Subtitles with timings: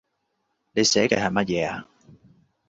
[0.71, 1.87] 你寫嘅係乜嘢呀